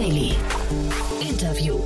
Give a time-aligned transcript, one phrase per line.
[0.00, 0.34] Daily.
[1.20, 1.78] Interview.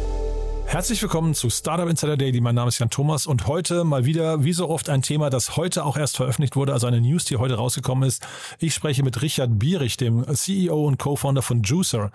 [0.66, 2.40] Herzlich willkommen zu Startup Insider Daily.
[2.40, 5.56] Mein Name ist Jan Thomas und heute mal wieder, wie so oft, ein Thema, das
[5.56, 8.24] heute auch erst veröffentlicht wurde, also eine News, die heute rausgekommen ist.
[8.60, 12.12] Ich spreche mit Richard Bierich, dem CEO und Co-Founder von Juicer.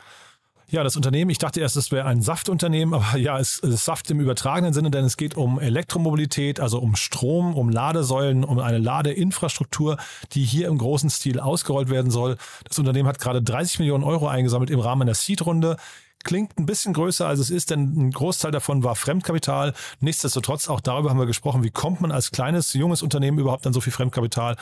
[0.72, 4.12] Ja, das Unternehmen, ich dachte erst, es wäre ein Saftunternehmen, aber ja, es ist Saft
[4.12, 8.78] im übertragenen Sinne, denn es geht um Elektromobilität, also um Strom, um Ladesäulen, um eine
[8.78, 9.98] Ladeinfrastruktur,
[10.34, 12.38] die hier im großen Stil ausgerollt werden soll.
[12.68, 15.78] Das Unternehmen hat gerade 30 Millionen Euro eingesammelt im Rahmen einer Seed-Runde.
[16.24, 19.74] Klingt ein bisschen größer, als es ist, denn ein Großteil davon war Fremdkapital.
[20.02, 23.74] Nichtsdestotrotz, auch darüber haben wir gesprochen, wie kommt man als kleines, junges Unternehmen überhaupt an
[23.74, 24.56] so viel Fremdkapital?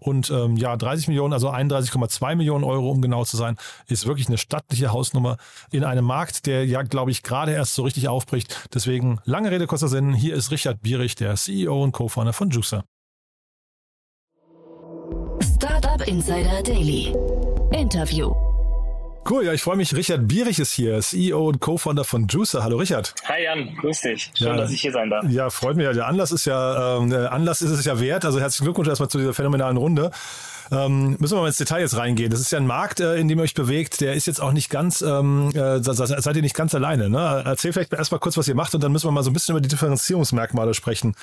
[0.00, 4.28] Und ähm, ja, 30 Millionen, also 31,2 Millionen Euro, um genau zu sein, ist wirklich
[4.28, 5.36] eine stattliche Hausnummer
[5.70, 8.68] in einem Markt, der ja, glaube ich, gerade erst so richtig aufbricht.
[8.74, 10.14] Deswegen lange Rede, kurzer Sinn.
[10.14, 12.84] Hier ist Richard Bierich, der CEO und Co-Founder von Juicer.
[15.42, 17.14] Startup Insider Daily.
[17.72, 18.49] Interview.
[19.30, 19.94] Cool, ja, ich freue mich.
[19.94, 22.64] Richard Bierich ist hier, CEO und Co-Founder von Juicer.
[22.64, 23.14] Hallo Richard.
[23.28, 24.32] Hi Jan, grüß dich.
[24.36, 24.56] Schön, Ja.
[24.56, 25.24] dass ich hier sein darf.
[25.28, 25.84] Ja, freut mich.
[25.84, 25.92] ja.
[25.92, 28.24] Der Anlass ist ja, der Anlass ist es ja wert.
[28.24, 30.10] Also herzlichen Glückwunsch erstmal zu dieser phänomenalen Runde.
[30.72, 32.30] Ähm, müssen wir mal ins Detail jetzt reingehen.
[32.30, 34.00] Das ist ja ein Markt, äh, in dem ihr euch bewegt.
[34.00, 37.10] Der ist jetzt auch nicht ganz, ähm, äh, se- se- seid ihr nicht ganz alleine.
[37.10, 37.42] Ne?
[37.44, 39.54] Erzähl vielleicht erstmal kurz, was ihr macht und dann müssen wir mal so ein bisschen
[39.54, 41.14] über die Differenzierungsmerkmale sprechen.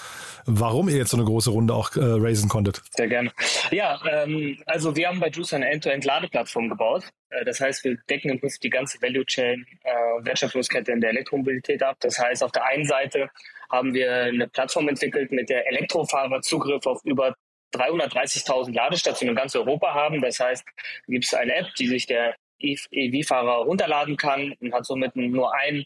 [0.45, 2.81] Warum ihr jetzt so eine große Runde auch äh, raisen konntet.
[2.95, 3.31] Sehr gerne.
[3.71, 7.03] Ja, ähm, also wir haben bei Juice eine End-to-End-Ladeplattform gebaut.
[7.29, 11.11] Äh, das heißt, wir decken im Prinzip die ganze Value Chain, äh, Wertschöpfungskette in der
[11.11, 11.97] Elektromobilität ab.
[12.01, 13.29] Das heißt, auf der einen Seite
[13.71, 17.35] haben wir eine Plattform entwickelt, mit der Elektrofahrer Zugriff auf über
[17.73, 20.21] 330.000 Ladestationen in ganz Europa haben.
[20.21, 20.65] Das heißt,
[21.07, 25.85] gibt es eine App, die sich der EV-Fahrer runterladen kann und hat somit nur ein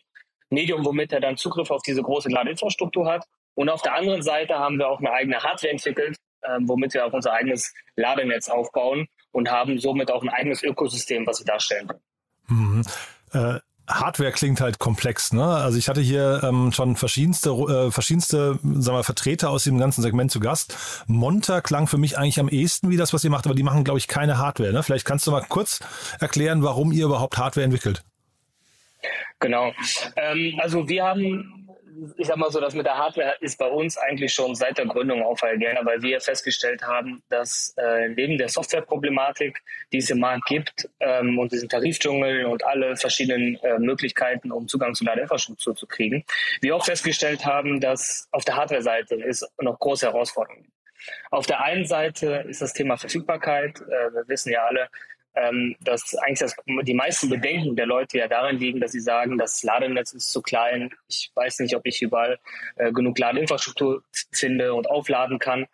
[0.50, 3.26] Medium, womit er dann Zugriff auf diese große Ladeinfrastruktur hat.
[3.56, 7.06] Und auf der anderen Seite haben wir auch eine eigene Hardware entwickelt, ähm, womit wir
[7.06, 11.88] auch unser eigenes Ladenetz aufbauen und haben somit auch ein eigenes Ökosystem, was wir darstellen
[11.88, 12.04] können.
[12.48, 12.84] Mhm.
[13.34, 15.44] Äh, Hardware klingt halt komplex, ne?
[15.44, 20.02] Also ich hatte hier ähm, schon verschiedenste, äh, verschiedenste, sagen wir, Vertreter aus dem ganzen
[20.02, 20.78] Segment zu Gast.
[21.08, 23.84] Monta klang für mich eigentlich am ehesten wie das, was ihr macht, aber die machen,
[23.84, 24.72] glaube ich, keine Hardware.
[24.72, 24.84] Ne?
[24.84, 25.80] Vielleicht kannst du mal kurz
[26.20, 28.04] erklären, warum ihr überhaupt Hardware entwickelt.
[29.40, 29.74] Genau.
[30.16, 31.61] Ähm, also wir haben,
[32.18, 34.86] ich sag mal so, das mit der Hardware ist bei uns eigentlich schon seit der
[34.86, 40.46] Gründung auffallend, weil wir festgestellt haben, dass äh, neben der Softwareproblematik, die es im Markt
[40.46, 45.88] gibt ähm, und diesen Tarifdschungel und alle verschiedenen äh, Möglichkeiten, um Zugang zu Ladeinfrastruktur zu
[45.88, 46.24] kriegen,
[46.62, 50.76] wir auch festgestellt haben, dass auf der Hardware-Seite es noch große Herausforderungen gibt.
[51.32, 53.82] Auf der einen Seite ist das Thema Verfügbarkeit.
[53.82, 54.90] Äh, wir wissen ja alle,
[55.36, 59.38] ähm, dass eigentlich das, die meisten Bedenken der Leute ja darin liegen, dass sie sagen,
[59.38, 60.92] das Ladenetz ist zu klein.
[61.08, 62.38] Ich weiß nicht, ob ich überall
[62.76, 64.04] äh, genug Ladeinfrastruktur
[64.34, 65.68] finde und aufladen kann.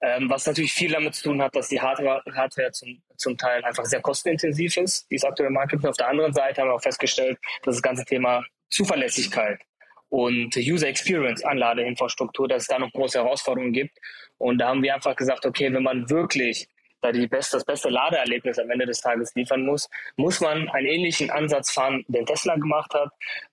[0.00, 3.64] Ähm, was natürlich viel damit zu tun hat, dass die Hardware, Hardware zum, zum Teil
[3.64, 6.74] einfach sehr kostenintensiv ist, die es aktuell im Markt auf der anderen Seite haben wir
[6.74, 9.60] auch festgestellt, dass das ganze Thema Zuverlässigkeit
[10.08, 13.98] und User Experience an Ladeinfrastruktur, dass es da noch große Herausforderungen gibt.
[14.38, 16.68] Und da haben wir einfach gesagt, okay, wenn man wirklich
[17.12, 21.30] die beste, das beste Ladeerlebnis am Ende des Tages liefern muss, muss man einen ähnlichen
[21.30, 23.10] Ansatz fahren, den Tesla gemacht hat.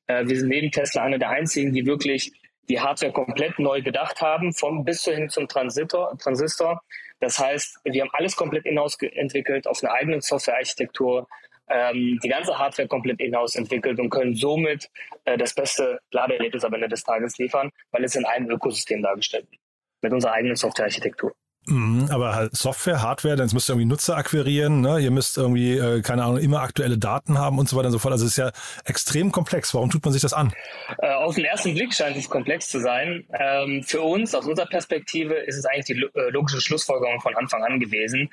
[0.07, 2.31] Äh, wir sind neben Tesla einer der einzigen, die wirklich
[2.69, 6.17] die Hardware komplett neu gedacht haben, von bis hin zum Transistor.
[6.17, 6.81] Transistor.
[7.19, 11.27] Das heißt, wir haben alles komplett in-house entwickelt, auf einer eigenen Softwarearchitektur,
[11.69, 14.89] ähm, die ganze Hardware komplett in-house entwickelt und können somit
[15.25, 19.49] äh, das beste Ladeerlebnis am Ende des Tages liefern, weil es in einem Ökosystem dargestellt
[19.49, 19.61] wird,
[20.01, 21.33] mit unserer eigenen Softwarearchitektur.
[21.65, 24.99] Mhm, aber halt Software, Hardware, dann müsst ihr irgendwie Nutzer akquirieren, ne?
[24.99, 27.99] ihr müsst irgendwie, äh, keine Ahnung, immer aktuelle Daten haben und so weiter und so
[27.99, 28.11] fort.
[28.11, 28.51] Also es ist ja
[28.83, 29.73] extrem komplex.
[29.73, 30.53] Warum tut man sich das an?
[30.97, 33.25] Äh, auf den ersten Blick scheint es komplex zu sein.
[33.33, 37.63] Ähm, für uns, aus unserer Perspektive, ist es eigentlich die äh, logische Schlussfolgerung von Anfang
[37.63, 38.29] an gewesen.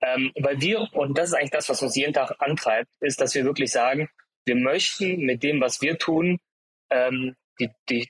[0.00, 3.34] Ähm, weil wir, und das ist eigentlich das, was uns jeden Tag antreibt, ist, dass
[3.34, 4.08] wir wirklich sagen,
[4.46, 6.38] wir möchten mit dem, was wir tun,
[6.90, 8.08] ähm, die, die,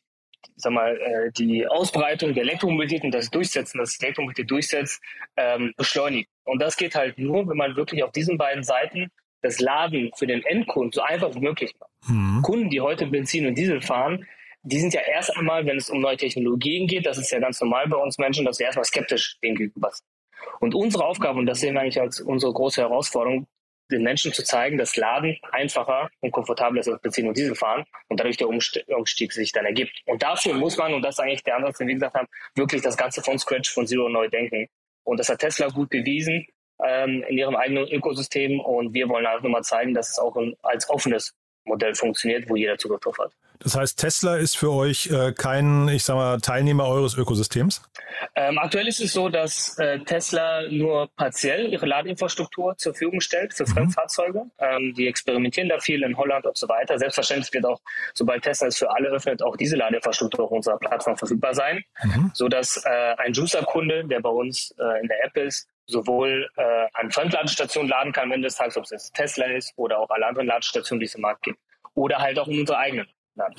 [0.57, 5.03] sag mal, äh, die Ausbreitung der Elektromobilität und das Durchsetzen, das Elektromobilität durchsetzt,
[5.37, 6.29] ähm, beschleunigen.
[6.45, 9.09] Und das geht halt nur, wenn man wirklich auf diesen beiden Seiten
[9.43, 11.91] das Laden für den Endkunden so einfach wie möglich macht.
[12.09, 12.43] Mhm.
[12.43, 14.27] Kunden, die heute Benzin und Diesel fahren,
[14.63, 17.61] die sind ja erst einmal, wenn es um neue Technologien geht, das ist ja ganz
[17.61, 20.07] normal bei uns Menschen, dass wir erstmal skeptisch dem gegenüber sind.
[20.61, 23.47] Und unsere Aufgabe, und das sehen wir eigentlich als unsere große Herausforderung,
[23.91, 27.85] den Menschen zu zeigen, dass Laden einfacher und komfortabler ist als Benzin und Diesel fahren
[28.09, 30.01] und dadurch der Umst- Umstieg sich dann ergibt.
[30.07, 32.83] Und dafür muss man, und das ist eigentlich der Ansatz, den wir gesagt haben, wirklich
[32.83, 34.69] das Ganze von Scratch, von Zero neu denken.
[35.05, 36.47] Und das hat Tesla gut bewiesen
[36.85, 40.37] ähm, in ihrem eigenen Ökosystem und wir wollen halt nur mal zeigen, dass es auch
[40.37, 41.35] ein, als offenes
[41.71, 43.33] Modell funktioniert, wo jeder Zugriff drauf hat.
[43.63, 47.83] Das heißt, Tesla ist für euch äh, kein, ich sag mal, Teilnehmer eures Ökosystems?
[48.35, 53.53] Ähm, aktuell ist es so, dass äh, Tesla nur partiell ihre Ladeinfrastruktur zur Verfügung stellt
[53.53, 53.73] für mhm.
[53.73, 54.45] Fremdfahrzeuge.
[54.59, 56.99] Ähm, die experimentieren da viel in Holland und so weiter.
[56.99, 57.81] Selbstverständlich wird auch,
[58.15, 62.31] sobald Tesla es für alle öffnet, auch diese Ladeinfrastruktur auf unserer Plattform verfügbar sein, mhm.
[62.33, 67.11] sodass äh, ein Juicer-Kunde, der bei uns äh, in der App ist, sowohl äh, an
[67.11, 70.47] Fremdladestationen laden kann, wenn das heißt, ob es jetzt Tesla ist oder auch alle anderen
[70.47, 71.59] Ladestationen, die es im Markt gibt,
[71.95, 73.07] oder halt auch in unsere eigenen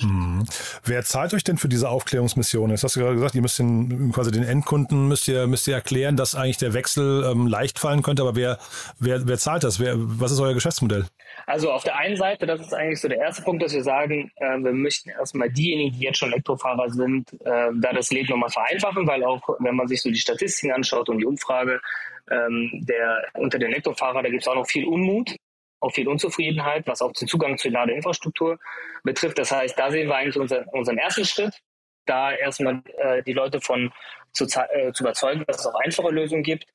[0.00, 0.44] hm.
[0.84, 2.70] Wer zahlt euch denn für diese Aufklärungsmission?
[2.70, 5.74] Jetzt hast du gerade gesagt, ihr müsst den, quasi den Endkunden müsst ihr, müsst ihr
[5.74, 8.58] erklären, dass eigentlich der Wechsel ähm, leicht fallen könnte, aber wer,
[8.98, 9.80] wer, wer zahlt das?
[9.80, 11.06] Wer, was ist euer Geschäftsmodell?
[11.46, 14.30] Also auf der einen Seite, das ist eigentlich so der erste Punkt, dass wir sagen,
[14.36, 18.50] äh, wir möchten erstmal diejenigen, die jetzt schon Elektrofahrer sind, äh, da das Leben nochmal
[18.50, 21.80] vereinfachen, weil auch wenn man sich so die Statistiken anschaut und die Umfrage
[22.30, 25.36] ähm, der unter den Elektrofahrern, da gibt es auch noch viel Unmut
[25.82, 28.58] auch viel Unzufriedenheit, was auch den Zugang zur Ladeinfrastruktur
[29.02, 29.38] betrifft.
[29.38, 31.60] Das heißt, da sehen wir eigentlich unseren, unseren ersten Schritt,
[32.06, 33.92] da erstmal äh, die Leute von
[34.32, 36.66] zu, äh, zu überzeugen, dass es auch einfache Lösungen gibt.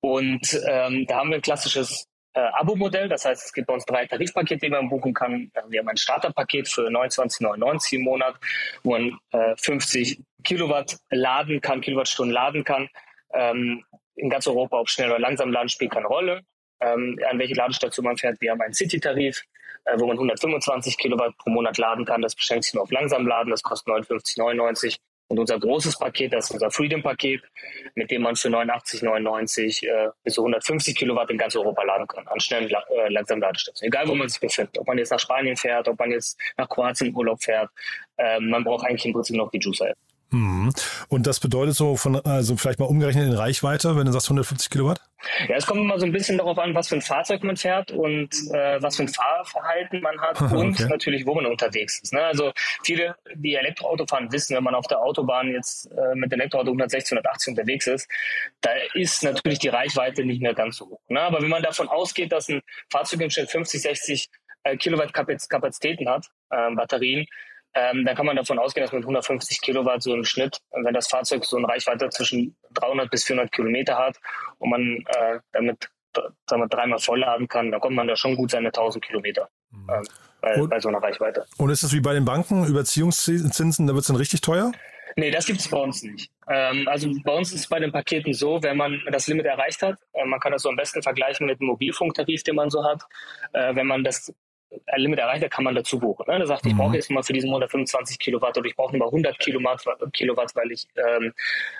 [0.00, 3.08] Und ähm, da haben wir ein klassisches äh, Abo-Modell.
[3.08, 5.50] Das heißt, es gibt bei uns drei Tarifpakete, die man buchen kann.
[5.54, 8.36] Also wir haben ein Starterpaket für 29,99 im Monat,
[8.82, 12.88] wo man äh, 50 Kilowatt laden kann, Kilowattstunden laden kann.
[13.32, 13.84] Ähm,
[14.16, 16.42] in ganz Europa, ob schnell oder langsam laden, spielt keine Rolle
[16.80, 18.40] ähm, an welche Ladestation man fährt.
[18.40, 19.42] Wir haben einen City-Tarif,
[19.84, 22.22] äh, wo man 125 Kilowatt pro Monat laden kann.
[22.22, 23.50] Das beschränkt sich nur auf langsam laden.
[23.50, 24.96] Das kostet 59,99.
[25.28, 27.42] Und unser großes Paket, das ist unser Freedom-Paket,
[27.96, 32.28] mit dem man für 89,99 äh, bis zu 150 Kilowatt in ganz Europa laden kann,
[32.28, 33.92] an schnellen, äh, langsamen Ladestationen.
[33.92, 34.78] Egal, wo man sich befindet.
[34.78, 37.70] Ob man jetzt nach Spanien fährt, ob man jetzt nach Kroatien Urlaub fährt.
[38.18, 39.98] Äh, man braucht eigentlich im Prinzip noch die Juicer-App.
[40.30, 40.72] Mhm.
[41.08, 44.70] Und das bedeutet so von, also vielleicht mal umgerechnet in Reichweite, wenn du sagst 150
[44.70, 45.00] Kilowatt?
[45.48, 47.90] Ja, es kommt immer so ein bisschen darauf an, was für ein Fahrzeug man fährt
[47.90, 50.88] und äh, was für ein Fahrverhalten man hat und okay.
[50.88, 52.12] natürlich, wo man unterwegs ist.
[52.12, 52.22] Ne?
[52.22, 52.52] Also
[52.84, 57.12] viele, die Elektroauto fahren, wissen, wenn man auf der Autobahn jetzt äh, mit Elektroauto 160,
[57.12, 58.08] 180 unterwegs ist,
[58.60, 61.00] da ist natürlich die Reichweite nicht mehr ganz so hoch.
[61.08, 61.20] Ne?
[61.20, 64.28] Aber wenn man davon ausgeht, dass ein Fahrzeug im Schnitt 50, 60
[64.64, 67.26] äh, Kilowatt Kapazitäten hat, äh, Batterien,
[67.76, 71.08] ähm, dann kann man davon ausgehen, dass mit 150 Kilowatt so im Schnitt, wenn das
[71.08, 74.16] Fahrzeug so eine Reichweite zwischen 300 bis 400 Kilometer hat
[74.58, 75.90] und man äh, damit
[76.48, 79.50] sagen wir, dreimal vollladen kann, dann kommt man da schon gut seine 1000 Kilometer.
[79.72, 80.04] Ähm,
[80.40, 81.44] bei, bei, so einer Reichweite.
[81.58, 84.72] Und ist das wie bei den Banken, Überziehungszinsen, da wird es dann richtig teuer?
[85.18, 86.30] Nee, das gibt es bei uns nicht.
[86.48, 89.82] Ähm, also bei uns ist es bei den Paketen so, wenn man das Limit erreicht
[89.82, 92.84] hat, äh, man kann das so am besten vergleichen mit dem Mobilfunktarif, den man so
[92.84, 93.02] hat.
[93.52, 94.32] Äh, wenn man das
[94.86, 96.24] ein Limit erreicht, da kann man dazu buchen.
[96.28, 96.38] Ne?
[96.38, 96.94] Da sagt, ich brauche mhm.
[96.94, 100.72] jetzt mal für diesen Monat 25 Kilowatt oder ich brauche nur 100 Kilowatt, Kilowatt weil
[100.72, 101.32] ich ähm,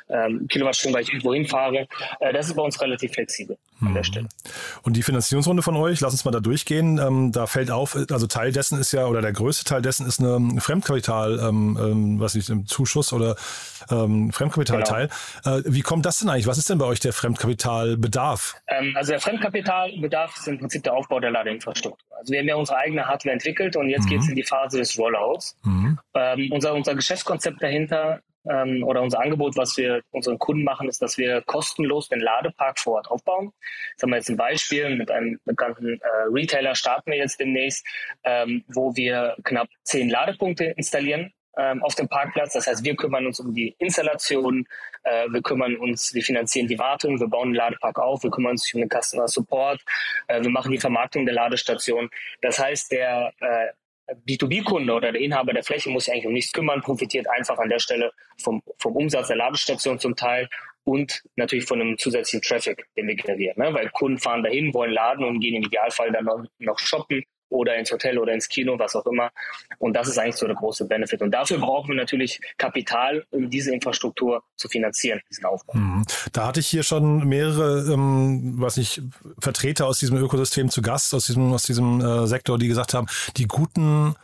[0.08, 1.86] ähm, Kilowattstunden, weil ich irgendwo hinfahre.
[2.20, 4.04] Äh, das ist bei uns relativ flexibel an der mhm.
[4.04, 4.28] Stelle.
[4.82, 6.98] Und die Finanzierungsrunde von euch, lass uns mal da durchgehen.
[6.98, 10.20] Ähm, da fällt auf, also Teil dessen ist ja, oder der größte Teil dessen ist
[10.20, 13.36] eine Fremdkapital, ähm, ähm, was nicht, ein Zuschuss oder
[13.90, 15.08] ähm, Fremdkapitalteil.
[15.44, 15.58] Genau.
[15.58, 16.46] Äh, wie kommt das denn eigentlich?
[16.46, 18.54] Was ist denn bei euch der Fremdkapitalbedarf?
[18.68, 22.06] Ähm, also der Fremdkapitalbedarf ist im Prinzip der Aufbau der Ladeinfrastruktur.
[22.18, 24.10] Also wir haben ja unsere eigene Hardware entwickelt und jetzt mhm.
[24.10, 25.58] geht es in die Phase des Rollouts.
[25.64, 25.98] Mhm.
[26.14, 31.02] Ähm, unser, unser Geschäftskonzept dahinter ähm, oder unser Angebot, was wir unseren Kunden machen, ist,
[31.02, 33.52] dass wir kostenlos den Ladepark vor Ort aufbauen.
[33.94, 37.86] Das haben wir jetzt ein Beispiel mit einem bekannten äh, Retailer starten wir jetzt demnächst,
[38.24, 42.52] ähm, wo wir knapp zehn Ladepunkte installieren ähm, auf dem Parkplatz.
[42.52, 44.66] Das heißt, wir kümmern uns um die Installation,
[45.02, 48.52] äh, wir kümmern uns, wir finanzieren die Wartung, wir bauen den Ladepark auf, wir kümmern
[48.52, 49.80] uns um den Customer Support,
[50.28, 52.10] äh, wir machen die Vermarktung der Ladestation.
[52.42, 56.52] Das heißt, der äh, B2B-Kunde oder der Inhaber der Fläche muss sich eigentlich um nichts
[56.52, 60.48] kümmern, profitiert einfach an der Stelle vom, vom Umsatz der Ladestation zum Teil
[60.84, 63.58] und natürlich von einem zusätzlichen Traffic, den wir generieren.
[63.58, 63.74] Ne?
[63.74, 67.76] Weil Kunden fahren dahin, wollen laden und gehen im Idealfall dann noch, noch shoppen oder
[67.76, 69.30] ins Hotel oder ins Kino, was auch immer.
[69.78, 71.22] Und das ist eigentlich so der große Benefit.
[71.22, 75.74] Und dafür brauchen wir natürlich Kapital, um diese Infrastruktur zu finanzieren, diesen Aufbau.
[75.74, 76.04] Mhm.
[76.32, 79.00] Da hatte ich hier schon mehrere, ähm, was ich,
[79.40, 83.06] Vertreter aus diesem Ökosystem zu Gast, aus diesem, aus diesem äh, Sektor, die gesagt haben,
[83.36, 84.16] die guten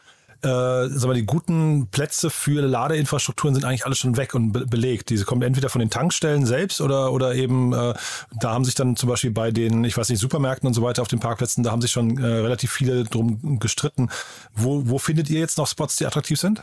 [0.43, 4.67] äh, sag mal, die guten Plätze für Ladeinfrastrukturen sind eigentlich alle schon weg und be
[4.67, 5.11] belegt.
[5.11, 7.95] Diese kommen entweder von den Tankstellen selbst oder, oder eben, äh,
[8.41, 11.03] da haben sich dann zum Beispiel bei den, ich weiß nicht, Supermärkten und so weiter
[11.03, 14.11] auf den Parkplätzen, da haben sich schon äh, relativ viele drum gestritten.
[14.55, 16.63] Wo, wo findet ihr jetzt noch Spots, die attraktiv sind?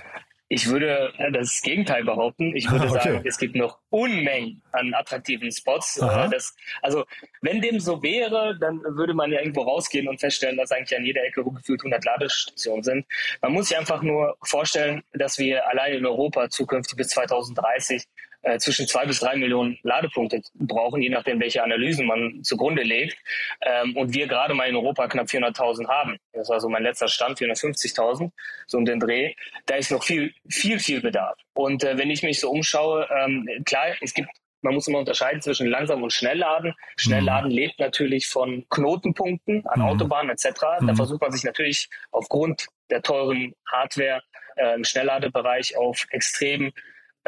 [0.51, 2.55] Ich würde äh, das Gegenteil behaupten.
[2.55, 3.03] Ich würde okay.
[3.03, 5.97] sagen, es gibt noch Unmengen an attraktiven Spots.
[5.97, 7.05] Äh, das, also,
[7.41, 11.05] wenn dem so wäre, dann würde man ja irgendwo rausgehen und feststellen, dass eigentlich an
[11.05, 13.05] jeder Ecke gefühlt 100 Ladestationen sind.
[13.41, 18.03] Man muss sich einfach nur vorstellen, dass wir allein in Europa zukünftig bis 2030
[18.41, 23.17] äh, zwischen zwei bis drei Millionen Ladepunkte brauchen, je nachdem, welche Analysen man zugrunde legt.
[23.61, 26.17] Ähm, und wir gerade mal in Europa knapp 400.000 haben.
[26.33, 28.31] Das war so mein letzter Stand, 450.000,
[28.67, 29.33] so um den Dreh.
[29.65, 31.37] Da ist noch viel, viel, viel Bedarf.
[31.53, 34.29] Und äh, wenn ich mich so umschaue, ähm, klar, es gibt
[34.61, 36.75] man muss immer unterscheiden zwischen langsam und Schnellladen.
[36.97, 37.55] Schnellladen mhm.
[37.55, 39.85] lebt natürlich von Knotenpunkten an mhm.
[39.85, 40.61] Autobahnen etc.
[40.81, 40.87] Mhm.
[40.87, 44.21] Da versucht man sich natürlich aufgrund der teuren Hardware
[44.57, 46.73] äh, im Schnellladebereich auf extrem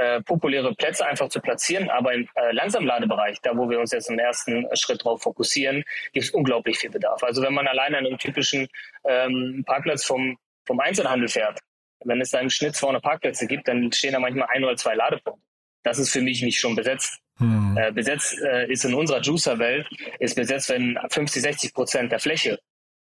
[0.02, 1.90] äh, populäre Plätze einfach zu platzieren.
[1.90, 6.26] Aber im äh, Langsamladebereich, da wo wir uns jetzt im ersten Schritt drauf fokussieren, gibt
[6.26, 7.22] es unglaublich viel Bedarf.
[7.24, 8.68] Also wenn man allein an einem typischen
[9.04, 11.60] ähm, Parkplatz vom, vom Einzelhandel fährt,
[12.04, 14.96] wenn es da im Schnitt 200 Parkplätze gibt, dann stehen da manchmal ein oder zwei
[14.96, 15.46] Ladepunkte.
[15.84, 17.20] Das ist für mich nicht schon besetzt.
[17.38, 17.78] Hm.
[17.78, 19.88] Äh, besetzt äh, ist in unserer Juicer-Welt,
[20.20, 22.60] ist besetzt, wenn 50, 60 Prozent der Fläche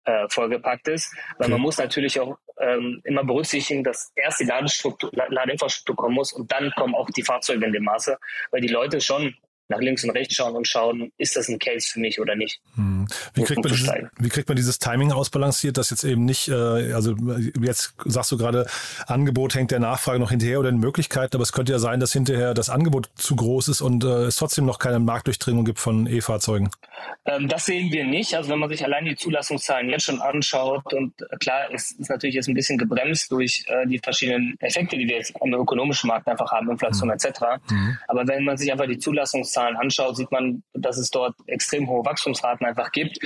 [0.04, 1.12] äh, vollgepackt ist.
[1.38, 1.52] Weil okay.
[1.52, 6.71] man muss natürlich auch ähm, immer berücksichtigen, dass erst die Ladeinfrastruktur kommen muss und dann
[6.76, 8.19] kommen auch die Fahrzeuge in dem Maße,
[8.50, 9.35] weil die Leute schon
[9.70, 12.60] nach links und rechts schauen und schauen, ist das ein Case für mich oder nicht.
[12.74, 13.06] Hm.
[13.34, 16.92] Wie, kriegt man dieses, wie kriegt man dieses Timing ausbalanciert, dass jetzt eben nicht, äh,
[16.92, 17.14] also
[17.60, 18.66] jetzt sagst du gerade,
[19.06, 22.12] Angebot hängt der Nachfrage noch hinterher oder den Möglichkeiten, aber es könnte ja sein, dass
[22.12, 26.06] hinterher das Angebot zu groß ist und äh, es trotzdem noch keine Marktdurchdringung gibt von
[26.06, 26.70] E-Fahrzeugen.
[27.24, 28.34] Ähm, das sehen wir nicht.
[28.34, 32.10] Also wenn man sich allein die Zulassungszahlen jetzt schon anschaut und äh, klar, es ist
[32.10, 36.08] natürlich jetzt ein bisschen gebremst durch äh, die verschiedenen Effekte, die wir jetzt am ökonomischen
[36.08, 37.14] Markt einfach haben, Inflation mhm.
[37.14, 37.40] etc.
[37.70, 37.98] Mhm.
[38.08, 41.88] Aber wenn man sich einfach die Zulassungszahlen Zahlen anschaut, sieht man, dass es dort extrem
[41.88, 43.19] hohe Wachstumsraten einfach gibt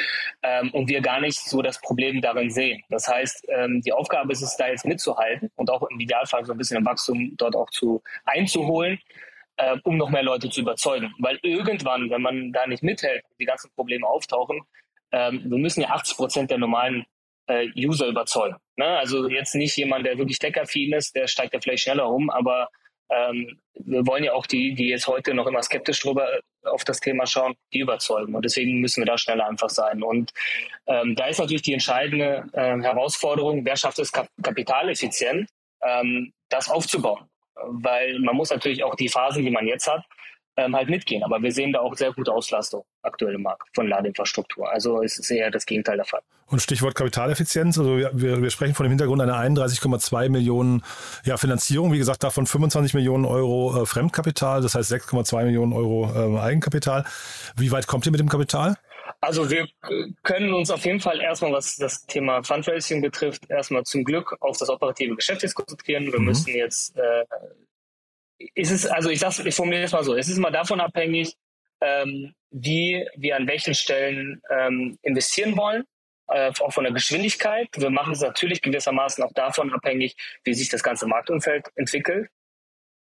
[0.43, 2.83] ähm, und wir gar nicht so das Problem darin sehen.
[2.89, 6.53] Das heißt, ähm, die Aufgabe ist es, da jetzt mitzuhalten und auch im Idealfall so
[6.53, 8.99] ein bisschen im Wachstum dort auch zu einzuholen,
[9.57, 11.13] äh, um noch mehr Leute zu überzeugen.
[11.19, 14.61] Weil irgendwann, wenn man da nicht mithält, die ganzen Probleme auftauchen,
[15.13, 17.05] ähm, wir müssen ja 80 Prozent der normalen
[17.47, 18.57] äh, User überzeugen.
[18.77, 18.87] Ne?
[18.87, 22.69] Also jetzt nicht jemand, der wirklich tech-affin ist, der steigt ja vielleicht schneller um, aber
[23.11, 26.85] ähm, wir wollen ja auch die, die jetzt heute noch immer skeptisch drüber äh, auf
[26.85, 28.35] das Thema schauen, die überzeugen.
[28.35, 30.03] Und deswegen müssen wir da schneller einfach sein.
[30.03, 30.33] Und
[30.87, 35.49] ähm, da ist natürlich die entscheidende äh, Herausforderung, wer schafft es kap kapitaleffizient,
[35.83, 37.29] ähm, das aufzubauen.
[37.55, 40.05] Weil man muss natürlich auch die Phasen, die man jetzt hat,
[40.57, 41.23] ähm, halt mitgehen.
[41.23, 44.71] Aber wir sehen da auch sehr gute Auslastung aktuell im Markt von Ladeinfrastruktur.
[44.71, 46.21] Also es ist eher das Gegenteil der Fall.
[46.47, 50.85] Und Stichwort Kapitaleffizienz, also wir, wir sprechen von dem Hintergrund einer 31,2 Millionen
[51.25, 56.11] ja, Finanzierung, wie gesagt, davon 25 Millionen Euro äh, Fremdkapital, das heißt 6,2 Millionen Euro
[56.15, 57.05] äh, Eigenkapital.
[57.57, 58.77] Wie weit kommt ihr mit dem Kapital?
[59.21, 59.67] Also wir
[60.23, 64.59] können uns auf jeden Fall erstmal, was das Thema Fundraising betrifft, erstmal zum Glück auf
[64.59, 66.13] das operative Geschäft konzentrieren.
[66.13, 66.27] Wir mhm.
[66.27, 67.25] müssen jetzt äh,
[68.39, 71.37] ist es, also ich sag's, ich formuliere es mal so, es ist immer davon abhängig,
[71.81, 75.85] ähm, wie wir an welchen Stellen ähm, investieren wollen,
[76.29, 77.69] äh, auch von der Geschwindigkeit.
[77.77, 82.29] Wir machen es natürlich gewissermaßen auch davon abhängig, wie sich das ganze Marktumfeld entwickelt.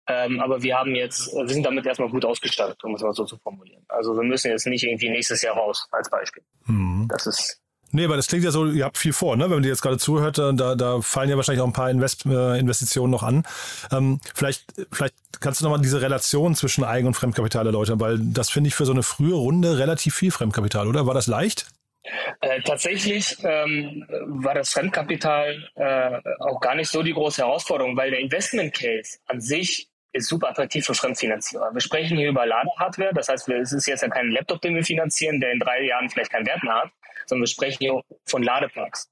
[0.07, 3.25] Ähm, aber wir haben jetzt, wir sind damit erstmal gut ausgestattet, um es mal so
[3.25, 3.85] zu formulieren.
[3.89, 6.43] Also wir müssen jetzt nicht irgendwie nächstes Jahr raus, als Beispiel.
[6.67, 7.07] Mhm.
[7.09, 7.61] Das ist
[7.93, 9.45] Nee, aber das klingt ja so, ihr habt viel vor, ne?
[9.45, 12.25] Wenn man dir jetzt gerade zuhört, da, da fallen ja wahrscheinlich auch ein paar Invest,
[12.27, 13.45] äh, Investitionen noch an.
[13.91, 18.51] Ähm, vielleicht, vielleicht kannst du nochmal diese Relation zwischen Eigen- und Fremdkapital erläutern, weil das
[18.51, 21.07] finde ich für so eine frühe Runde relativ viel Fremdkapital, oder?
[21.07, 21.67] War das leicht?
[22.41, 28.11] Äh, tatsächlich ähm, war das Fremdkapital äh, auch gar nicht so die große Herausforderung, weil
[28.11, 31.71] der Investment Case an sich ist super attraktiv für Fremdfinanzierer.
[31.73, 34.83] Wir sprechen hier über Ladehardware, das heißt, es ist jetzt ja kein Laptop, den wir
[34.83, 36.91] finanzieren, der in drei Jahren vielleicht keinen Wert mehr hat,
[37.27, 39.11] sondern wir sprechen hier von Ladeplugs.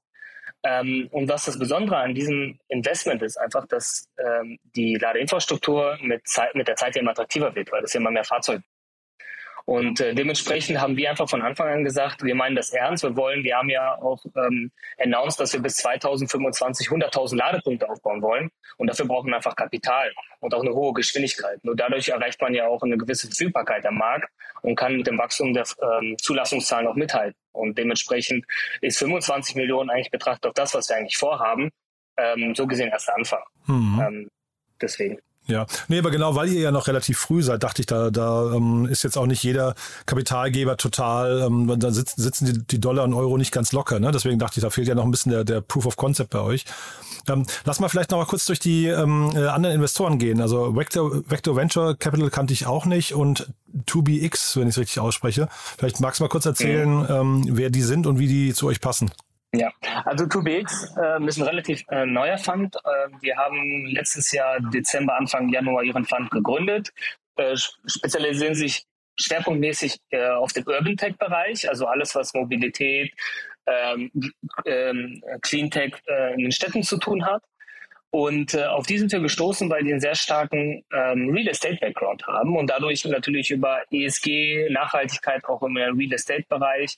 [0.63, 6.27] Ähm, und was das Besondere an diesem Investment ist, einfach, dass ähm, die Ladeinfrastruktur mit,
[6.27, 8.63] Zeit, mit der Zeit immer attraktiver wird, weil es immer mehr Fahrzeuge
[9.69, 13.03] und äh, dementsprechend haben wir einfach von Anfang an gesagt, wir meinen das ernst.
[13.03, 18.23] Wir wollen, wir haben ja auch ähm, announced, dass wir bis 2025 100.000 Ladepunkte aufbauen
[18.23, 18.49] wollen.
[18.77, 21.63] Und dafür brauchen wir einfach Kapital und auch eine hohe Geschwindigkeit.
[21.63, 24.31] Nur dadurch erreicht man ja auch eine gewisse Verfügbarkeit am Markt
[24.63, 27.39] und kann mit dem Wachstum der ähm, Zulassungszahlen auch mithalten.
[27.59, 28.45] Und dementsprechend
[28.81, 31.69] ist 25 Millionen eigentlich betrachtet auf das, was wir eigentlich vorhaben,
[32.17, 33.43] ähm, so gesehen erst der Anfang.
[33.67, 33.99] Mhm.
[34.01, 34.29] Ähm,
[34.81, 35.19] deswegen.
[35.49, 38.53] Ja, nee, aber genau, weil ihr ja noch relativ früh seid, dachte ich, da, da
[38.53, 39.73] ähm, ist jetzt auch nicht jeder
[40.05, 43.99] Kapitalgeber total, ähm, da sitzen, sitzen die, die Dollar und Euro nicht ganz locker.
[43.99, 44.11] Ne?
[44.11, 46.39] Deswegen dachte ich, da fehlt ja noch ein bisschen der, der Proof of Concept bei
[46.39, 46.65] euch.
[47.27, 50.39] Ähm, lass mal vielleicht noch mal kurz durch die ähm, äh, anderen Investoren gehen.
[50.39, 53.51] Also Vector, Vector Venture Capital kannte ich auch nicht und
[53.87, 55.47] 2BX, wenn ich es richtig ausspreche.
[55.77, 57.07] Vielleicht magst du mal kurz erzählen, mhm.
[57.09, 59.11] ähm, wer die sind und wie die zu euch passen.
[59.51, 59.71] Ja,
[60.05, 62.75] also 2BX äh, ist ein relativ äh, neuer Fund.
[62.75, 66.93] Äh, wir haben letztes Jahr Dezember, Anfang Januar ihren Fund gegründet,
[67.35, 67.55] äh,
[67.87, 73.11] spezialisieren sich schwerpunktmäßig äh, auf den Urban Tech Bereich, also alles, was Mobilität,
[73.65, 74.11] ähm,
[74.65, 77.43] ähm, Clean Tech äh, in den Städten zu tun hat.
[78.11, 81.77] Und äh, auf die sind wir gestoßen, weil die einen sehr starken ähm, Real Estate
[81.79, 86.97] Background haben und dadurch natürlich über ESG, Nachhaltigkeit auch im Real Estate Bereich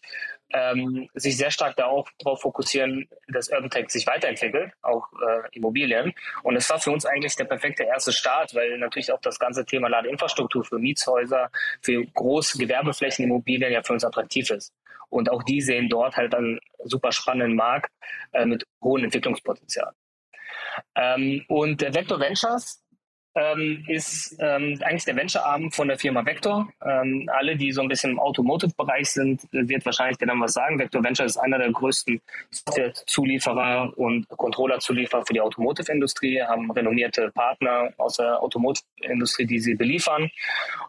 [0.53, 6.13] ähm, sich sehr stark darauf fokussieren, dass Urban Tech sich weiterentwickelt, auch äh, Immobilien.
[6.43, 9.65] Und es war für uns eigentlich der perfekte erste Start, weil natürlich auch das ganze
[9.65, 11.49] Thema Ladeinfrastruktur für Mietshäuser,
[11.81, 14.73] für große Gewerbeflächen, Immobilien ja für uns attraktiv ist.
[15.09, 17.91] Und auch die sehen dort halt einen super spannenden Markt
[18.31, 19.93] äh, mit hohem Entwicklungspotenzial.
[20.95, 22.81] Ähm, und der Vector Ventures
[23.35, 26.67] ähm, ist ähm, eigentlich der Venture-Arm von der Firma Vector.
[26.85, 30.79] Ähm, alle, die so ein bisschen im Automotive-Bereich sind, wird wahrscheinlich dir dann was sagen.
[30.79, 37.93] Vector Venture ist einer der größten Software-Zulieferer und Controller-Zulieferer für die Automotive-Industrie, haben renommierte Partner
[37.97, 40.29] aus der Automotive-Industrie, die sie beliefern.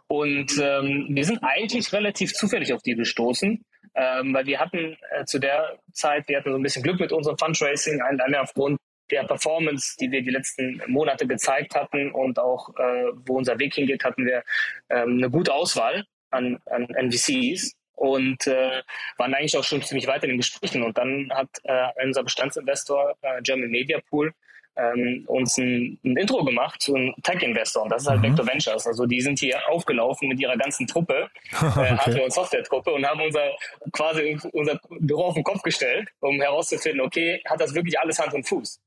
[0.09, 3.65] Und ähm, wir sind eigentlich relativ zufällig auf die gestoßen.
[3.95, 7.13] Ähm, weil wir hatten äh, zu der Zeit, wir hatten so ein bisschen Glück mit
[7.13, 8.79] unserem Fundraising, allein aufgrund
[9.13, 13.75] der Performance, die wir die letzten Monate gezeigt hatten und auch äh, wo unser Weg
[13.75, 14.43] hingeht, hatten wir
[14.91, 18.83] ähm, eine gute Auswahl an, an NVCs und äh,
[19.19, 20.83] waren eigentlich auch schon ziemlich weit in den Gesprächen.
[20.83, 24.33] Und dann hat äh, unser Bestandsinvestor äh, German Media Pool
[24.77, 27.83] ähm, uns ein, ein, Intro gemacht zu einem Tech-Investor.
[27.85, 28.25] Und das ist halt mhm.
[28.25, 28.87] Vector Ventures.
[28.87, 31.97] Also die sind hier aufgelaufen mit ihrer ganzen Truppe, äh, okay.
[31.97, 33.51] Hardware- und Software-Truppe und haben unser
[33.93, 38.35] quasi unser Büro auf den Kopf gestellt, um herauszufinden, okay, hat das wirklich alles Hand
[38.35, 38.81] und Fuß?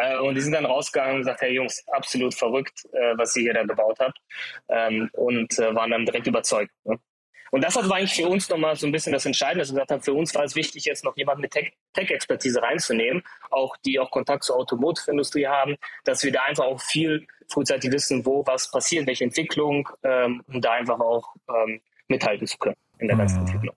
[0.00, 3.42] Äh, und die sind dann rausgegangen und gesagt, hey Jungs, absolut verrückt, äh, was ihr
[3.42, 4.18] hier da gebaut habt.
[4.68, 6.72] Ähm, und äh, waren dann direkt überzeugt.
[6.84, 6.98] Ne?
[7.50, 9.90] Und das war eigentlich für uns nochmal so ein bisschen das Entscheidende, dass wir gesagt
[9.90, 14.10] haben, für uns war es wichtig, jetzt noch jemanden mit Tech-Expertise reinzunehmen, auch die auch
[14.10, 19.06] Kontakt zur Automotive-Industrie haben, dass wir da einfach auch viel frühzeitig wissen, wo was passiert,
[19.06, 23.46] welche Entwicklung, ähm, um da einfach auch ähm, mithalten zu können in der ganzen mhm.
[23.46, 23.76] Entwicklung.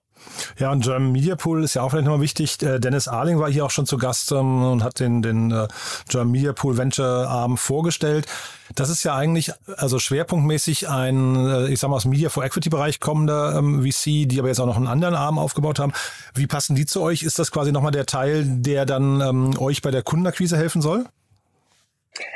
[0.58, 2.62] Ja, und German Media Pool ist ja auch vielleicht nochmal wichtig.
[2.62, 5.68] Äh, Dennis Arling war hier auch schon zu Gast ähm, und hat den, den äh,
[6.08, 8.26] German Media Pool Venture Arm vorgestellt.
[8.74, 12.68] Das ist ja eigentlich also schwerpunktmäßig ein, äh, ich sag mal, aus Media for Equity
[12.68, 15.92] Bereich kommender ähm, VC, die aber jetzt auch noch einen anderen Arm aufgebaut haben.
[16.34, 17.22] Wie passen die zu euch?
[17.22, 21.06] Ist das quasi nochmal der Teil, der dann ähm, euch bei der Kundenakquise helfen soll?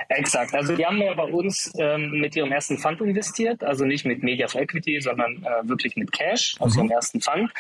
[0.08, 0.54] Exakt.
[0.54, 4.22] Also die haben ja bei uns ähm, mit ihrem ersten Fund investiert, also nicht mit
[4.22, 6.84] Media for Equity, sondern äh, wirklich mit Cash aus mhm.
[6.84, 7.52] ihrem ersten Fund.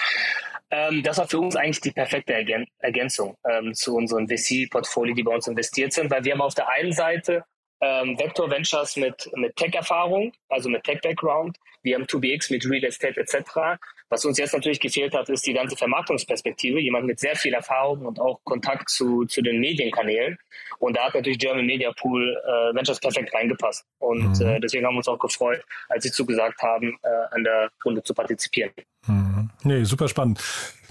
[0.70, 5.22] Ähm, das war für uns eigentlich die perfekte Ergän Ergänzung ähm, zu unserem VC-Portfolio, die
[5.22, 7.44] bei uns investiert sind, weil wir haben auf der einen Seite
[7.80, 11.56] ähm, Vector Ventures mit, mit Tech-Erfahrung, also mit Tech-Background.
[11.82, 13.78] Wir haben 2BX mit Real Estate etc.
[14.08, 16.80] Was uns jetzt natürlich gefehlt hat, ist die ganze Vermarktungsperspektive.
[16.80, 20.38] Jemand mit sehr viel Erfahrung und auch Kontakt zu, zu den Medienkanälen.
[20.78, 23.84] Und da hat natürlich German Media Pool äh, Ventures perfekt reingepasst.
[23.98, 24.46] Und mhm.
[24.46, 28.02] äh, deswegen haben wir uns auch gefreut, als sie zugesagt haben, äh, an der Runde
[28.02, 28.72] zu partizipieren.
[29.06, 29.50] Mhm.
[29.64, 30.40] Nee, super spannend.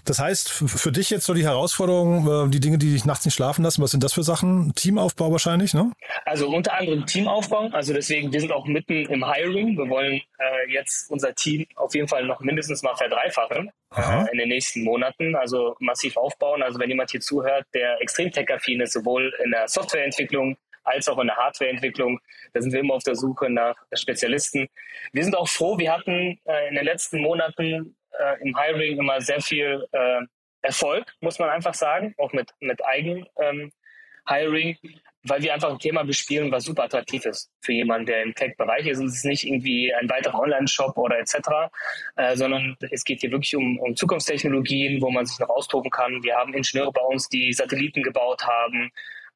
[0.05, 3.33] Das heißt, für dich jetzt so die Herausforderung, äh, die Dinge, die dich nachts nicht
[3.33, 4.73] schlafen lassen, was sind das für Sachen?
[4.75, 5.91] Teamaufbau wahrscheinlich, ne?
[6.25, 7.69] Also unter anderem Teamaufbau.
[7.71, 9.75] Also deswegen, wir sind auch mitten im Hiring.
[9.77, 14.37] Wir wollen äh, jetzt unser Team auf jeden Fall noch mindestens mal verdreifachen äh, in
[14.37, 15.35] den nächsten Monaten.
[15.35, 16.61] Also massiv aufbauen.
[16.61, 21.17] Also wenn jemand hier zuhört, der extrem tech-affin ist, sowohl in der Softwareentwicklung als auch
[21.17, 22.19] in der Hardwareentwicklung.
[22.53, 24.67] Da sind wir immer auf der Suche nach Spezialisten.
[25.11, 29.21] Wir sind auch froh, wir hatten äh, in den letzten Monaten äh, im Hiring immer
[29.21, 30.21] sehr viel äh,
[30.61, 33.71] Erfolg, muss man einfach sagen, auch mit, mit Eigen ähm,
[34.27, 34.77] Hiring,
[35.23, 38.87] weil wir einfach ein Thema bespielen, was super attraktiv ist für jemanden, der im Tech-Bereich
[38.87, 38.99] ist.
[38.99, 41.37] Es ist nicht irgendwie ein weiterer Online-Shop oder etc.,
[42.15, 46.23] äh, sondern es geht hier wirklich um, um Zukunftstechnologien, wo man sich noch austoben kann.
[46.23, 48.91] Wir haben Ingenieure bei uns, die Satelliten gebaut haben,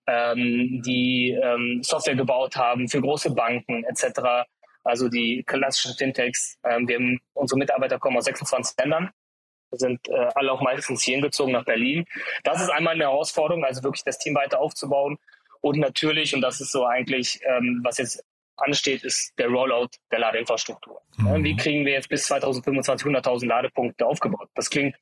[0.07, 4.47] ähm, die ähm, Software gebaut haben für große Banken etc
[4.89, 6.57] also die klassischen Fintechs.
[6.63, 9.11] Ähm, wir haben, unsere Mitarbeiter kommen aus 26 Ländern,
[9.71, 12.05] sind äh, alle auch meistens hierhin gezogen nach Berlin.
[12.43, 15.17] Das ist einmal eine Herausforderung, also wirklich das Team weiter aufzubauen.
[15.61, 18.23] Und natürlich, und das ist so eigentlich, ähm, was jetzt
[18.57, 21.01] ansteht, ist der Rollout der Ladeinfrastruktur.
[21.17, 21.43] Mhm.
[21.43, 24.49] Wie kriegen wir jetzt bis 2025 100.000 Ladepunkte aufgebaut?
[24.55, 24.95] Das klingt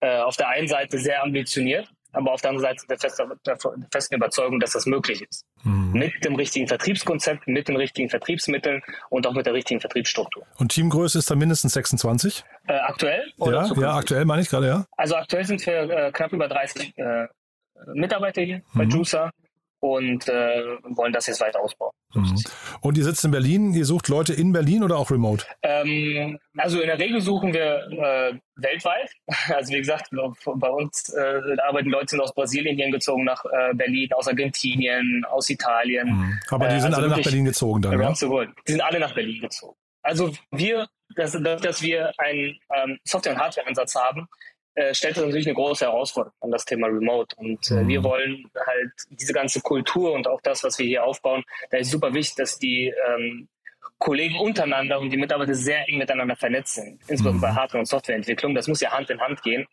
[0.00, 3.58] äh, auf der einen Seite sehr ambitioniert, aber auf der anderen Seite der, feste, der
[3.90, 5.44] festen Überzeugung, dass das möglich ist.
[5.64, 5.92] Mhm.
[5.92, 10.44] Mit dem richtigen Vertriebskonzept, mit den richtigen Vertriebsmitteln und auch mit der richtigen Vertriebsstruktur.
[10.58, 12.44] Und Teamgröße ist da mindestens 26?
[12.66, 13.32] Äh, aktuell?
[13.38, 14.86] ja, ja, aktuell meine ich gerade, ja.
[14.96, 17.26] Also aktuell sind wir äh, knapp über 30 äh,
[17.94, 18.78] Mitarbeiter hier mhm.
[18.78, 19.30] bei Juicer
[19.82, 21.90] und äh, wollen das jetzt weiter ausbauen.
[22.14, 22.36] Mhm.
[22.82, 25.44] Und ihr sitzt in Berlin, ihr sucht Leute in Berlin oder auch remote?
[25.62, 29.10] Ähm, also in der Regel suchen wir äh, weltweit.
[29.52, 34.08] Also wie gesagt, bei uns äh, arbeiten Leute sind aus Brasilien hingezogen nach äh, Berlin,
[34.12, 36.08] aus Argentinien, aus Italien.
[36.08, 36.38] Mhm.
[36.50, 38.12] Aber die sind also alle nach Berlin gezogen dann, ja?
[38.12, 39.74] Die sind alle nach Berlin gezogen.
[40.02, 44.28] Also wir, dass, dass wir einen ähm, Software- und Hardware-Ansatz haben,
[44.74, 47.36] äh, stellt das natürlich eine große Herausforderung an das Thema Remote.
[47.36, 47.88] Und äh, mhm.
[47.88, 51.90] wir wollen halt diese ganze Kultur und auch das, was wir hier aufbauen, da ist
[51.90, 53.48] super wichtig, dass die ähm,
[53.98, 57.40] Kollegen untereinander und die Mitarbeiter sehr eng miteinander vernetzt sind, insbesondere mhm.
[57.40, 58.54] bei Hardware- und Softwareentwicklung.
[58.54, 59.66] Das muss ja Hand in Hand gehen.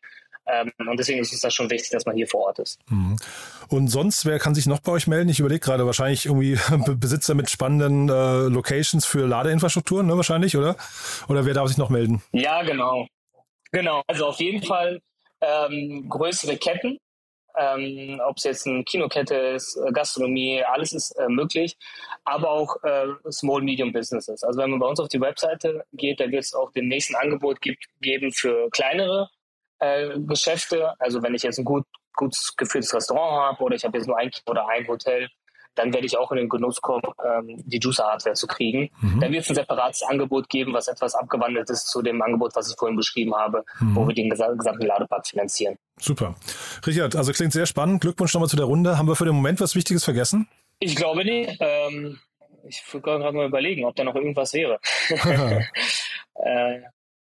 [0.46, 2.80] Ähm, und deswegen ist es da schon wichtig, dass man hier vor Ort ist.
[2.90, 3.18] Mhm.
[3.70, 5.30] Und sonst, wer kann sich noch bei euch melden?
[5.30, 6.58] Ich überlege gerade, wahrscheinlich irgendwie
[6.96, 10.76] Besitzer mit spannenden äh, Locations für Ladeinfrastrukturen, ne, wahrscheinlich, oder?
[11.28, 12.22] Oder wer darf sich noch melden?
[12.32, 13.08] Ja, genau.
[13.72, 14.02] Genau.
[14.08, 15.02] Also auf jeden Fall
[15.42, 16.98] ähm, größere Ketten.
[17.58, 21.76] Ähm, Ob es jetzt eine Kinokette ist, äh, Gastronomie, alles ist äh, möglich,
[22.24, 24.44] aber auch äh, Small Medium Businesses.
[24.44, 27.16] Also wenn man bei uns auf die Webseite geht, da wird es auch den nächsten
[27.16, 29.30] Angebot gibt, geben für kleinere
[29.80, 30.94] äh, Geschäfte.
[31.00, 34.18] Also wenn ich jetzt ein gut, gut geführtes Restaurant habe oder ich habe jetzt nur
[34.18, 35.28] ein oder ein Hotel,
[35.76, 38.90] dann werde ich auch in den Genuss kommen, ähm, die Juicer-Hardware zu kriegen.
[39.02, 39.20] Mhm.
[39.20, 42.70] Dann wird es ein separates Angebot geben, was etwas abgewandelt ist zu dem Angebot, was
[42.70, 43.96] ich vorhin beschrieben habe, mhm.
[43.96, 45.78] wo wir den gesamten Ladepark finanzieren.
[46.00, 46.36] Super.
[46.86, 48.02] Richard, also klingt sehr spannend.
[48.02, 48.98] Glückwunsch nochmal zu der Runde.
[48.98, 50.48] Haben wir für den Moment was Wichtiges vergessen?
[50.80, 51.58] Ich glaube nicht.
[51.60, 52.20] Ähm,
[52.68, 54.80] ich würde gerade mal überlegen, ob da noch irgendwas wäre.
[56.36, 56.80] äh,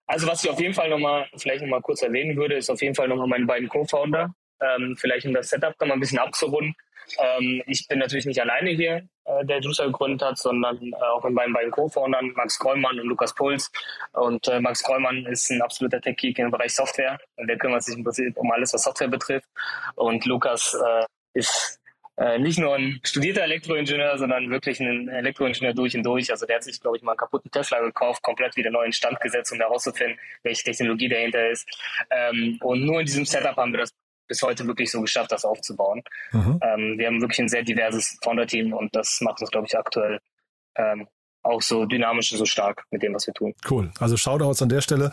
[0.09, 2.95] also was ich auf jeden Fall nochmal, vielleicht nochmal kurz erwähnen würde, ist auf jeden
[2.95, 4.35] Fall nochmal meine beiden Co-Founder.
[4.61, 6.75] Ähm, vielleicht um das Setup nochmal ein bisschen abzurunden.
[7.19, 11.25] Ähm, ich bin natürlich nicht alleine hier, äh, der Juicer gegründet hat, sondern äh, auch
[11.25, 13.71] mit meinen beiden Co-Foundern, Max Krollmann und Lukas Puls.
[14.13, 17.19] Und äh, Max Krollmann ist ein absoluter Tech-Geek im Bereich Software.
[17.37, 19.49] Und der kümmert sich im Prinzip um alles, was Software betrifft.
[19.97, 21.79] Und Lukas äh, ist
[22.19, 26.31] äh, nicht nur ein studierter Elektroingenieur, sondern wirklich ein Elektroingenieur durch und durch.
[26.33, 28.93] Also der hat sich, glaube ich, mal einen kaputten Tesla gekauft, komplett wieder neu in
[28.93, 31.69] Stand gesetzt, um herauszufinden, welche Technologie dahinter ist.
[32.11, 33.93] Ähm, und nur in diesem Setup haben wir das
[34.29, 36.03] bis heute wirklich so geschafft, das aufzubauen.
[36.33, 36.61] Mhm.
[36.63, 40.21] Ähm, wir haben wirklich ein sehr diverses Founder-Team und das macht uns, glaube ich, aktuell
[40.77, 41.09] ähm,
[41.43, 43.55] auch so dynamisch und so stark mit dem, was wir tun.
[43.69, 43.91] Cool.
[43.99, 45.11] Also Shoutouts an der Stelle.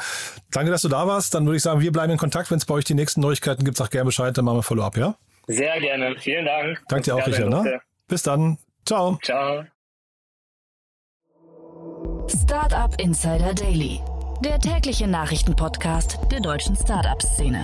[0.51, 1.33] Danke, dass du da warst.
[1.33, 2.51] Dann würde ich sagen, wir bleiben in Kontakt.
[2.51, 4.97] Wenn es bei euch die nächsten Neuigkeiten gibt, sag gerne Bescheid, dann machen wir Follow-up,
[4.97, 5.15] ja?
[5.47, 6.15] Sehr gerne.
[6.19, 6.81] Vielen Dank.
[6.89, 7.49] Danke dir auch, Richard.
[7.49, 7.79] Ne?
[8.07, 8.57] Bis dann.
[8.85, 9.17] Ciao.
[9.23, 9.63] Ciao.
[12.27, 14.01] Startup Insider Daily,
[14.43, 17.63] der tägliche Nachrichtenpodcast der deutschen Startup-Szene.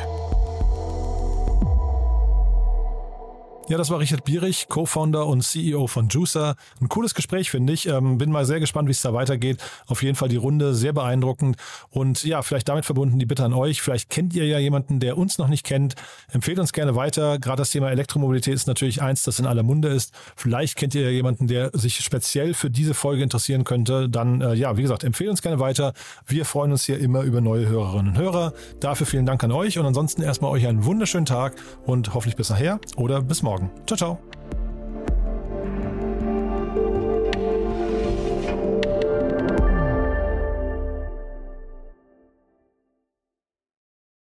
[3.72, 6.58] Ja, das war Richard Bierich, Co-Founder und CEO von Juicer.
[6.82, 7.88] Ein cooles Gespräch, finde ich.
[7.88, 9.64] Ähm, bin mal sehr gespannt, wie es da weitergeht.
[9.88, 11.56] Auf jeden Fall die Runde sehr beeindruckend.
[11.90, 13.82] Und ja, vielleicht damit verbunden die Bitte an euch.
[13.82, 15.96] Vielleicht kennt ihr ja jemanden, der uns noch nicht kennt.
[16.34, 17.40] Empfehlt uns gerne weiter.
[17.40, 20.14] Gerade das Thema Elektromobilität ist natürlich eins, das in aller Munde ist.
[20.36, 24.10] Vielleicht kennt ihr ja jemanden, der sich speziell für diese Folge interessieren könnte.
[24.10, 25.94] Dann, äh, ja, wie gesagt, empfehlt uns gerne weiter.
[26.28, 28.52] Wir freuen uns hier immer über neue Hörerinnen und Hörer.
[28.82, 31.56] Dafür vielen Dank an euch und ansonsten erstmal euch einen wunderschönen Tag
[31.86, 33.86] und hoffentlich bis nachher oder bis morgen morgen.
[33.86, 34.20] Ciao, ciao.